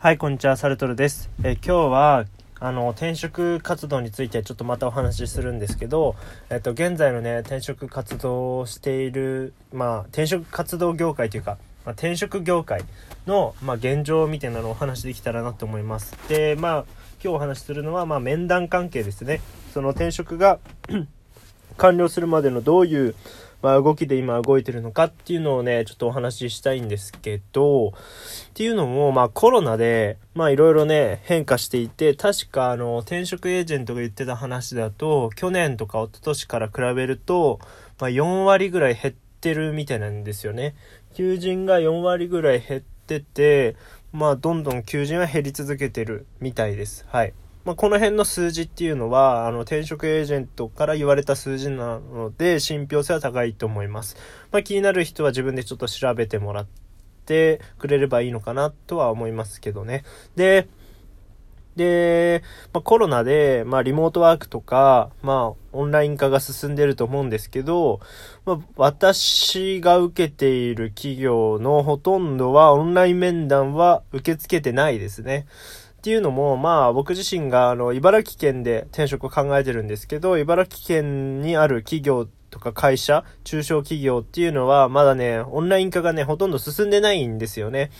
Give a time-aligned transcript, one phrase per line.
[0.00, 1.28] はい、こんにちは、サルトルです。
[1.42, 2.24] え今日は、
[2.60, 6.14] あの、転職活動についてちょっとまたお話しするんですけど、
[6.50, 12.84] えっと、現在のね、転職活動をしている、まあ、転職活動業界というか、まあ、転職業界
[13.26, 16.16] の、まあ、現状みたいなのをお話しできたらなと思います。
[16.28, 16.84] で、まあ、
[17.20, 19.40] 今日お話しするのは、まあ、面談関係ですね。
[19.74, 20.60] その転職が
[21.76, 23.16] 完了するまでのどういう、
[23.60, 27.92] まあ、動きで今動いてるのかっていうのをね、ちょっとお話ししたいんですけど、っ
[28.54, 37.58] ていうのも、まあコロナで、まあいろいろね、変化していて、確かあの、転職エージェントが言ってた話だと、去年とか一昨年から比べると、
[37.98, 40.76] まあ4割ぐらい減ってるみたいなんですよね。
[41.14, 43.74] 求人が4割ぐらい減ってて、
[44.12, 47.04] まあどんどん求人は減り続けてるみたいです。
[47.08, 47.34] はい。
[47.68, 54.16] まあ、この辺の数字っていうのは、あの、転職エージェントから言われた数字なので、信憑性は高いと思います。
[54.50, 56.66] まあ、気になる人は自分でちょっと調べてもらっ
[57.26, 60.04] てくれればいいのかなとは思いますけどね。
[60.34, 60.66] で、
[61.76, 68.00] で、まあ、コロナで、まあ、リモートワークとか、まあ、オンライン化が進んでると思うんですけど、
[68.46, 75.46] まあ、私が受けている企業のほとんどはオンライン面談は受け付けてないですね。
[75.98, 87.90] っていうのも、まあ僕自身があの茨城県で転職を考えてるんですけど、茨城県にある企業とか会社、中小企業っていうのはまだね、オンライン化がね、ほとんど進んでないんですよね。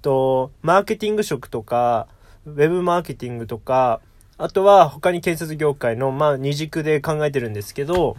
[0.00, 2.08] と、マーケティング職とか、
[2.46, 4.00] ウェブマーケティングとか、
[4.38, 8.16] あとは他に建設業界の、まあ二軸で考えてるんですけど、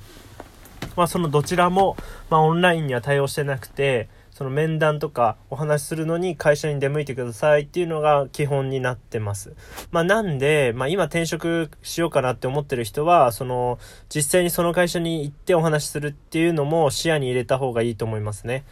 [0.95, 1.97] まあそのどちらも、
[2.29, 9.55] まあオンラインには対応してなくて、その面談とかお話しするのに会社に出向いてくださいっていうのが基本になってます。
[9.89, 18.63] まあなんで、まあ今転職しようかなって思ってる人は、その実際にその会社に行ってお話しするっていうのも視野に入れた方がいいと思いますね。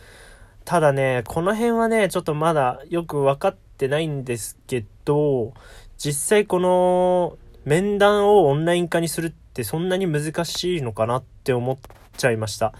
[0.65, 5.55] ただね、この辺はね、ちょっとまだよく分かってないんですけど、
[5.97, 11.77] 実際この面談をオンライン化にするってそんなに難しいのかなって思っ
[12.15, 12.75] ちゃいました。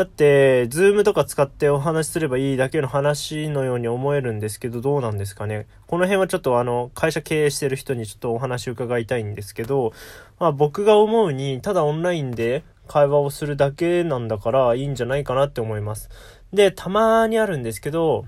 [0.00, 5.66] だって、ズームとか使ってお話しすればいいだけの話のように思えるんですけど、どうなんですかね。
[5.86, 9.92] この辺はちょっとあの、会社経営してる人にちょっとお話を伺いたいんですけど、
[10.38, 16.08] まあ僕が思うに、ただオンラインで会話をするだけなんだからいいんじゃないかなって思います。
[16.50, 18.24] で、たまにあるんですけど、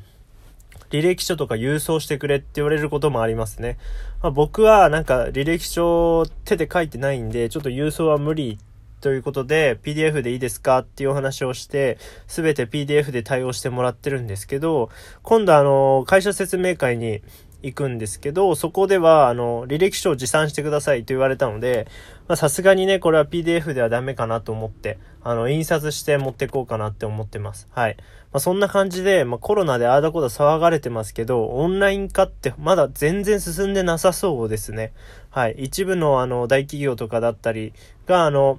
[0.90, 3.78] 履歴書とか郵送してくれって言われることもありますね。
[4.20, 8.58] まあ、僕はなんか履歴書手で書いてないんで、ちょっと郵送は無理
[9.02, 11.98] ということで、PDF でいいですかっていうお話をして、
[12.28, 14.90] すべて PDF で対応してもらってるんですけど、
[15.22, 17.20] 今度あの、会社説明会に
[17.62, 21.88] 行くんですけど、そこでは、あの、履歴書を持参してくださいと言われたので、
[22.28, 27.68] まさすがにね、これは PDF ではダメかなと思って、あの、印刷して持ってこうかなって思ってます。
[27.72, 27.96] はい。
[28.32, 34.92] まあそんな感じで、まあコロナでああだこだ騒がれてますけど、オンライン化ってまだ全然進んでなさそうですね。
[35.30, 35.54] はい。
[35.58, 37.72] 一部のあの、大企業とかだったり
[38.06, 38.58] が、あの、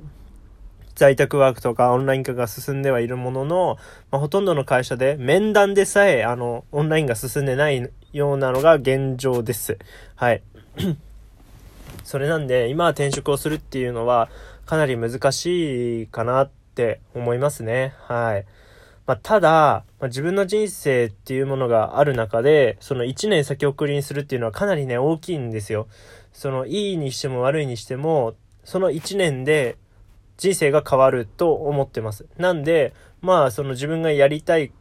[1.04, 3.78] 在宅ワークとかオンライン化が進んではいるものの、
[4.10, 9.78] まあ、ほとんどの会社で面談でさえ、あの、オンラインが進んでないようなのが現状です。
[10.16, 10.42] はい。
[12.06, 14.30] それなんで、今は転職をするっていうのは、
[14.66, 17.94] かなり難しいかなって思いますね。
[18.08, 18.46] はい。
[19.06, 25.88] まあ、ただ、まあ、自分の人生っていうものがある中で、その1年先送りにするっていうのはかなりね、大きいんですよ。
[26.32, 29.76] その、いいにしても悪いにしても、その1年で
[30.44, 32.26] 人生が変わると思ってます。
[32.38, 34.74] なんで、まあ、その自分がやりたい、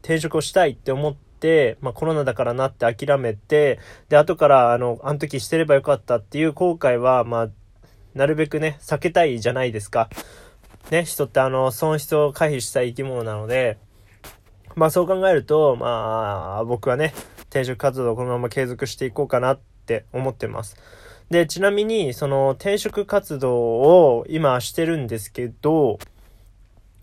[0.00, 7.48] 転職をしたいって思って、まあコロナだからなって諦めて、で、後から、あの、あの時してればよかったっていう後悔は、まあ、
[8.14, 10.08] なるべくね、避けたいじゃないですか。
[10.90, 13.76] ね、人ってあの、損失を回避したい生き物なので、
[14.74, 17.12] まあそう考えると、まあ、僕はね、
[17.50, 20.78] 転職活動をこのまま継続していこうかなって思ってます。
[21.30, 25.98] で、ちなみに、その転職活動を今してるんですけど、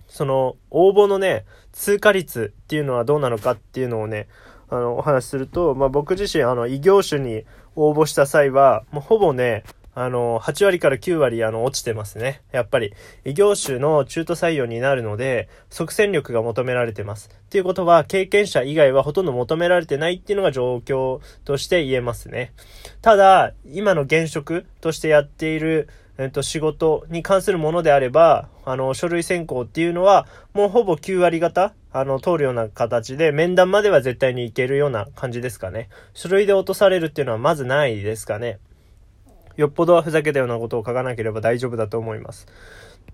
[0.08, 4.28] その応募のね、通過率っていうのはどうなのかっていうのをね、
[4.70, 7.44] あの、お話しすると、まあ僕自身、あの、異業種に
[7.76, 9.64] 応募した際は、もうほぼね、
[9.96, 12.42] あの、8割から9割、あの、落ちてますね。
[12.52, 12.94] やっぱり、
[13.24, 17.30] 異業種の中途採用になるので、即戦力が求められてます。
[17.34, 22.52] っていうことは、経験者以外はほとんど求められてないっていうのが状況として言えますね。
[23.02, 25.88] ただ、今の現職としてやっている、
[26.18, 35.88] えっと、仕事に関するものであれば、あの、書類選考っていうのは、もうほぼ9割方、あの、通るような形で、面談までは絶対に行けるような感じですかね。
[36.14, 38.60] 書類で落とされるっていうのはまずないですかね。
[39.58, 42.48] よっぽどはふざけたようなことを書かなければ大丈夫だと思います。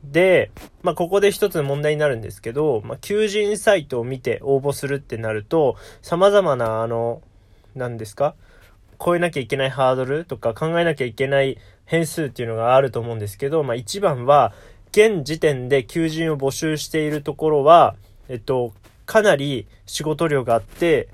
[0.04, 0.52] で、
[0.82, 7.22] まあ、ここで一つ問題になるんですけど、まあ、求人サイトを見て応募するってなると、様々な、あの、
[7.76, 8.36] 何ですか？
[9.04, 14.54] 超えなきゃいけないハードルとか考えなきゃいけない変数っていうのがあると思うんですけど、まあ一番は、
[14.92, 17.96] 現時点で求人を募集しているところは、
[18.28, 18.74] えっと、
[19.06, 21.10] かなり仕事量があって、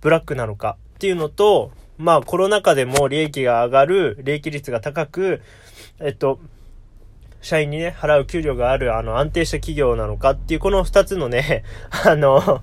[0.00, 5.42] ブラックなのかっていうのと、まあコロナ禍でも利益が上がる、利益率が高く、
[6.00, 6.38] えっと、
[7.40, 11.64] 社員にね、払う給料がある、あの、安定した企業なのかっていう、この二つのね、
[12.04, 12.62] あの、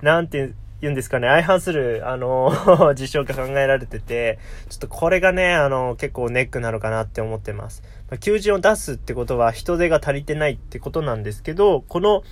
[0.00, 2.52] なんて言うんですかね、相反する、あの、
[2.94, 4.38] 事象が考えられてて、
[4.68, 7.82] ちょっとこれがね、あの、結構ネックなのかなって思ってます。
[8.10, 12.22] まあ、求人を出すってことは人手が足りてないってことなんですけど、この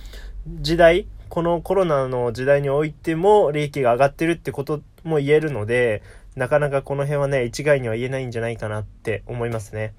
[0.47, 6.01] 時代、このコロナの時代においても利益が上がってるってことも言えるので、
[6.35, 9.93] なかなかこの辺はね、一概には言えないんじゃないかなって思いますね。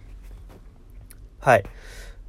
[1.41, 1.65] はい。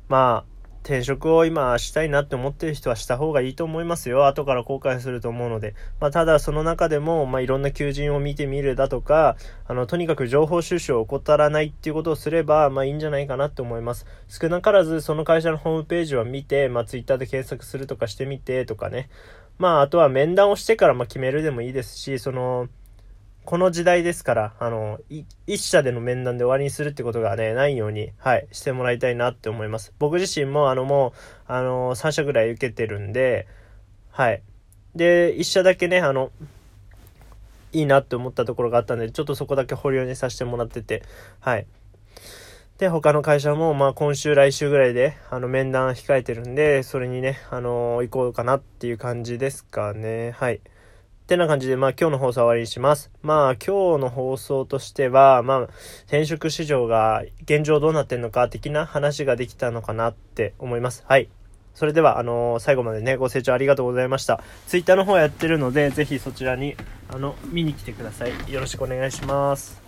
[0.09, 0.52] まあ、
[0.83, 4.27] 転職を今したいなって思ってる人はした方がいいと思いますよ。
[4.27, 5.75] 後から後悔すると思うので。
[6.01, 14.05] まあ、ただその中でも、まあ、いろんな求人を見てみるだとか、あの、とにかく情報収集を怠らないっていうことをすれば、まあ、いいんじゃないかなって思います。
[14.27, 19.09] 少なからずその会社のホームページは見て、まあ、ツイッターで検索するとかしてみてとかね。
[19.57, 22.67] まあ、あとは面談をしてから、ま決めるでもいいですし、その、
[23.45, 24.99] この時代ですから、あの、
[25.47, 29.93] 一社での面談で終わりにするってことがね、ないように、はい、してもらいたいなって思います。
[29.99, 33.47] 僕自身も、あの、もう、あの、3社ぐらい受けてるんで、
[34.11, 34.41] はい。
[34.95, 36.31] で、1社だけね、あの、
[37.73, 41.03] いいなって思ったところがあったんで、ちょっとそこだけ保留にさせてもらってて、
[41.39, 41.65] はい。
[42.77, 50.31] で、他の会社も、まあ、今週、来週ぐらいで、あの、面談控えてるんで、それにね、あの行こうかなっていう感じですかね。
[50.31, 50.61] はい。
[51.23, 53.09] ってな感じで、まあ今日の放送は終わりにします。
[53.21, 55.61] まあ今日の放送としては、まあ
[56.03, 61.05] 転職市場が現状どうなってんのか的な話ができたのかなって思います。
[61.07, 61.29] はい。
[61.73, 64.43] それでは、あのー、最後までね、ご清聴ありがとうございました。
[64.67, 66.75] ツイッターの方やってるので、ぜひそちらに、
[67.09, 68.51] あの、見に来てください。
[68.51, 69.82] よろしくお願いします。